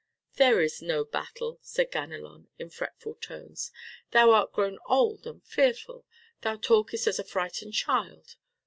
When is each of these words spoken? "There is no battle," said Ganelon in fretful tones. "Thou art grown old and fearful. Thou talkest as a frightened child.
"There 0.37 0.61
is 0.61 0.81
no 0.81 1.05
battle," 1.05 1.59
said 1.61 1.91
Ganelon 1.91 2.47
in 2.57 2.71
fretful 2.71 3.13
tones. 3.13 3.69
"Thou 4.09 4.31
art 4.31 4.51
grown 4.51 4.79
old 4.89 5.27
and 5.27 5.43
fearful. 5.45 6.07
Thou 6.41 6.55
talkest 6.55 7.05
as 7.05 7.19
a 7.19 7.23
frightened 7.23 7.75
child. 7.75 8.35